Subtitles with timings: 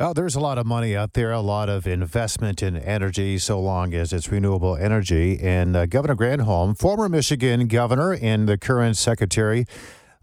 [0.00, 3.58] Well, there's a lot of money out there, a lot of investment in energy, so
[3.58, 5.40] long as it's renewable energy.
[5.40, 9.66] And uh, Governor Granholm, former Michigan governor and the current secretary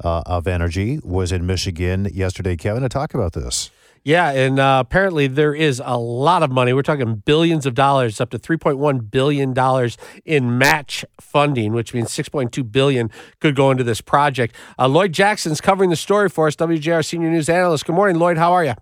[0.01, 3.69] uh, of energy, was in Michigan yesterday, Kevin, to talk about this.
[4.05, 6.71] Yeah, and uh, apparently there is a lot of money.
[6.71, 12.11] We're talking billions of dollars, up to 3.1 billion dollars in match funding, which means
[12.11, 13.11] 6.2 billion
[13.41, 14.55] could go into this project.
[14.79, 17.85] Uh, Lloyd Jackson's covering the story for us, WJR senior news analyst.
[17.85, 18.37] Good morning, Lloyd.
[18.37, 18.75] How are you?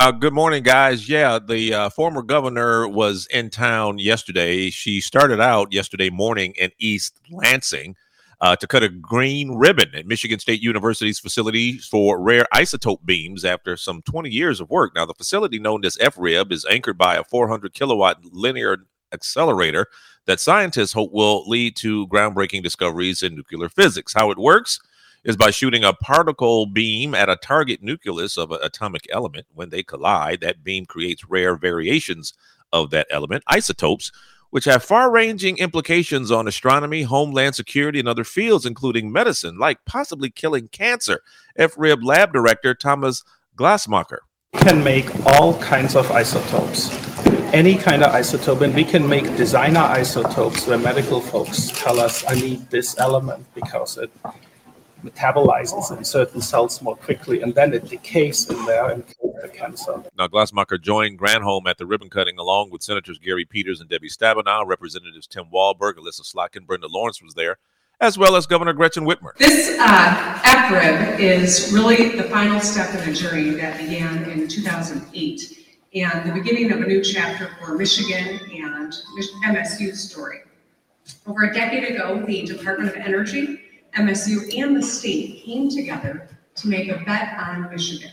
[0.00, 1.08] Uh, good morning, guys.
[1.08, 4.70] Yeah, the uh, former governor was in town yesterday.
[4.70, 7.96] She started out yesterday morning in East Lansing
[8.40, 13.44] uh, to cut a green ribbon at Michigan State University's facility for rare isotope beams
[13.44, 14.94] after some 20 years of work.
[14.94, 18.76] Now, the facility known as FRIB is anchored by a 400 kilowatt linear
[19.12, 19.88] accelerator
[20.26, 24.14] that scientists hope will lead to groundbreaking discoveries in nuclear physics.
[24.14, 24.78] How it works?
[25.24, 29.46] Is by shooting a particle beam at a target nucleus of an atomic element.
[29.52, 32.34] When they collide, that beam creates rare variations
[32.72, 34.12] of that element, isotopes,
[34.50, 39.84] which have far ranging implications on astronomy, homeland security, and other fields, including medicine, like
[39.84, 41.20] possibly killing cancer.
[41.58, 43.24] FRIB lab director Thomas
[43.56, 44.18] Glasmacher.
[44.54, 46.88] Can make all kinds of isotopes
[47.52, 52.24] any kind of isotope, and we can make designer isotopes where medical folks tell us,
[52.28, 54.10] I need this element because it
[55.04, 59.48] metabolizes in certain cells more quickly, and then it decays in there and kills the
[59.48, 60.02] cancer.
[60.16, 64.08] Now, Glasmacher joined Granholm at the ribbon cutting along with Senators Gary Peters and Debbie
[64.08, 67.58] Stabenow, Representatives Tim Walberg, Elissa Slotkin, Brenda Lawrence was there,
[68.00, 69.36] as well as Governor Gretchen Whitmer.
[69.38, 75.66] This uh, FRIB is really the final step in a journey that began in 2008
[75.94, 78.92] and the beginning of a new chapter for Michigan and
[79.44, 80.40] MSU's story.
[81.26, 83.60] Over a decade ago, the Department of Energy
[83.96, 88.10] MSU and the state came together to make a bet on Michigan.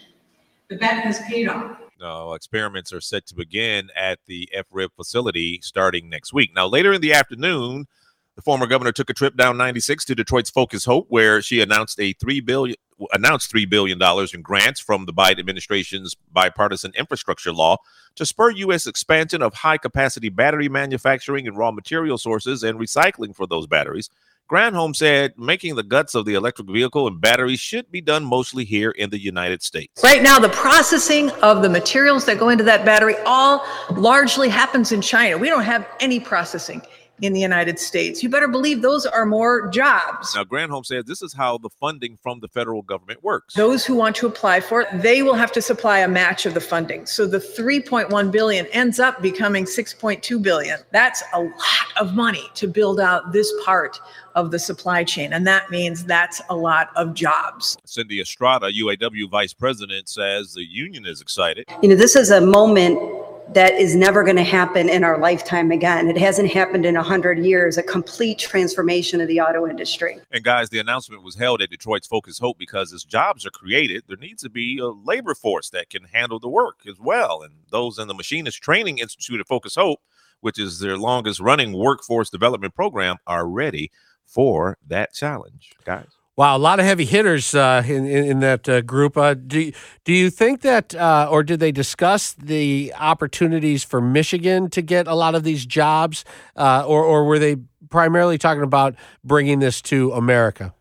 [0.70, 1.78] The bet has paid off.
[2.00, 6.53] No, experiments are set to begin at the FRIB facility starting next week.
[6.53, 7.88] Now, later in the afternoon,
[8.36, 12.00] the former governor took a trip down 96 to Detroit's Focus Hope, where she announced
[12.00, 12.75] a three billion
[13.12, 17.78] announced three billion dollars in grants from the Biden administration's bipartisan infrastructure law
[18.16, 18.88] to spur U.S.
[18.88, 24.09] expansion of high capacity battery manufacturing and raw material sources and recycling for those batteries.
[24.51, 28.63] Granholm said making the guts of the electric vehicle and batteries should be done mostly
[28.63, 30.03] here in the United States.
[30.03, 34.91] Right now, the processing of the materials that go into that battery all largely happens
[34.91, 35.38] in China.
[35.38, 36.84] We don't have any processing
[37.22, 38.22] in the United States.
[38.22, 40.36] You better believe those are more jobs.
[40.36, 43.53] Now, Granholm says this is how the funding from the federal government works.
[43.53, 46.53] Those who want to apply for it, they will have to supply a match of
[46.53, 47.06] the funding.
[47.06, 50.80] So the 3.1 billion ends up becoming 6.2 billion.
[50.92, 51.52] That's a lot
[51.98, 54.00] of money to build out this part
[54.36, 55.32] of the supply chain.
[55.32, 57.78] And that means that's a lot of jobs.
[57.86, 61.66] Cindy Estrada, UAW vice president, says the union is excited.
[61.82, 63.00] You know, this is a moment
[63.50, 66.09] that is never going to happen in our lifetime again.
[66.09, 70.19] It hasn't happened in 100 years, a complete transformation of the auto industry.
[70.31, 74.03] And guys, the announcement was held at Detroit's Focus Hope because as jobs are created,
[74.07, 77.41] there needs to be a labor force that can handle the work as well.
[77.44, 80.00] And those in the Machinist Training Institute at Focus Hope,
[80.41, 83.91] which is their longest running workforce development program, are ready
[84.25, 86.07] for that challenge, guys.
[86.38, 89.16] Wow, a lot of heavy hitters uh, in, in, in that uh, group.
[89.16, 89.72] Uh, do
[90.03, 95.07] do you think that, uh, or did they discuss the opportunities for Michigan to get
[95.07, 96.25] a lot of these jobs,
[96.57, 97.56] uh, or or were they
[97.90, 100.73] primarily talking about bringing this to America?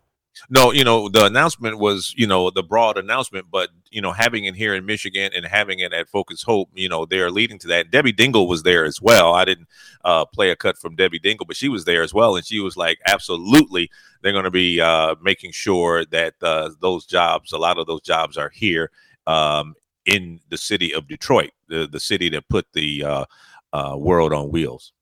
[0.51, 4.45] No, you know, the announcement was, you know, the broad announcement, but you know, having
[4.45, 7.69] it here in Michigan and having it at Focus Hope, you know, they're leading to
[7.69, 7.91] that.
[7.91, 9.33] Debbie Dingell was there as well.
[9.35, 9.69] I didn't
[10.05, 12.61] uh, play a cut from Debbie Dingell, but she was there as well, and she
[12.61, 13.91] was like, absolutely,
[14.23, 18.03] they're going to be uh, making sure that uh, those jobs, a lot of those
[18.03, 18.91] jobs, are here
[19.27, 19.75] um,
[20.05, 23.25] in the city of Detroit, the the city that put the uh,
[23.73, 24.94] uh, world on wheels.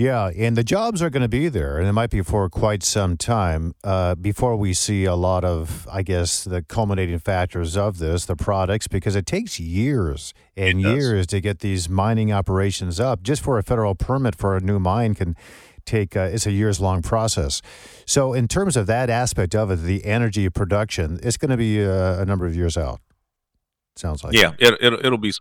[0.00, 2.82] Yeah, and the jobs are going to be there, and it might be for quite
[2.82, 7.98] some time uh, before we see a lot of, I guess, the culminating factors of
[7.98, 13.22] this, the products, because it takes years and years to get these mining operations up.
[13.22, 15.36] Just for a federal permit for a new mine can
[15.84, 17.60] take uh, it's a years long process.
[18.06, 21.84] So, in terms of that aspect of it, the energy production, it's going to be
[21.84, 23.00] uh, a number of years out.
[23.96, 25.32] Sounds like yeah, it, it, it'll be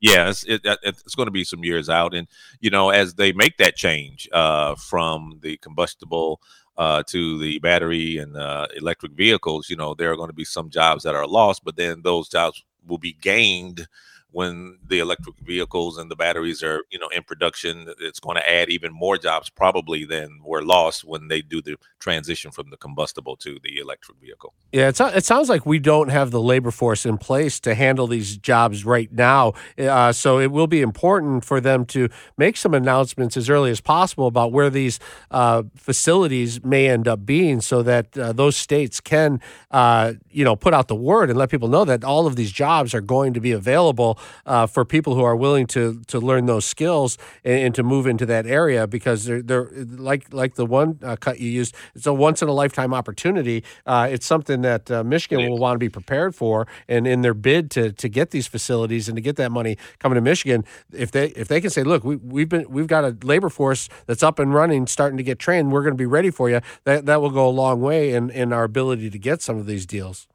[0.00, 2.28] yeah, it's, it, it's going to be some years out, and
[2.60, 6.40] you know, as they make that change uh, from the combustible
[6.76, 10.44] uh, to the battery and uh, electric vehicles, you know, there are going to be
[10.44, 13.86] some jobs that are lost, but then those jobs will be gained
[14.32, 18.50] when the electric vehicles and the batteries are you know in production it's going to
[18.50, 22.76] add even more jobs probably than were lost when they do the transition from the
[22.76, 24.54] combustible to the electric vehicle.
[24.72, 28.06] Yeah it, it sounds like we don't have the labor force in place to handle
[28.06, 29.52] these jobs right now.
[29.78, 33.80] Uh, so it will be important for them to make some announcements as early as
[33.80, 34.98] possible about where these
[35.30, 39.40] uh, facilities may end up being so that uh, those states can
[39.70, 42.52] uh, you know put out the word and let people know that all of these
[42.52, 46.46] jobs are going to be available uh, for people who are willing to to learn
[46.46, 50.66] those skills and, and, to move into that area because they're they're like like the
[50.66, 51.74] one uh, cut you used.
[51.94, 53.64] It's a once in a lifetime opportunity.
[53.84, 57.34] Uh, it's something that uh, Michigan will want to be prepared for, and in their
[57.34, 61.10] bid to to get these facilities and to get that money coming to Michigan, if
[61.10, 64.22] they if they can say, look, we we've been we've got a labor force that's
[64.22, 65.72] up and running, starting to get trained.
[65.72, 66.60] We're going to be ready for you.
[66.84, 69.66] That that will go a long way in in our ability to get some of
[69.66, 70.26] these deals.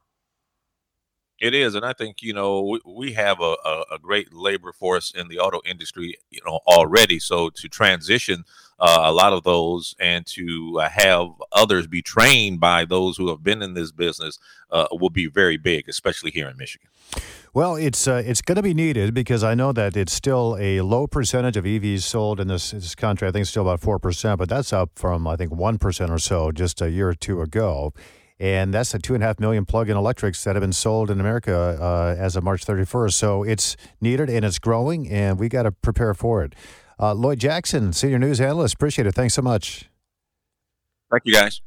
[1.41, 4.71] It is, and I think you know we, we have a, a, a, great labor
[4.71, 7.17] force in the auto industry, you know, already.
[7.17, 8.45] So to transition
[8.77, 13.29] uh, a lot of those and to uh, have others be trained by those who
[13.29, 14.37] have been in this business
[14.69, 16.89] uh, will be very big, especially here in Michigan.
[17.55, 20.81] Well, it's uh, it's going to be needed because I know that it's still a
[20.81, 23.27] low percentage of EVs sold in this, this country.
[23.27, 26.11] I think it's still about four percent, but that's up from I think one percent
[26.11, 27.93] or so just a year or two ago
[28.41, 31.19] and that's the two and a half million plug-in electrics that have been sold in
[31.19, 33.13] America uh, as of March 31st.
[33.13, 36.55] So it's needed and it's growing, and we got to prepare for it.
[36.99, 39.13] Uh, Lloyd Jackson, senior news analyst, appreciate it.
[39.13, 39.89] Thanks so much.
[41.11, 41.61] Thank you, guys.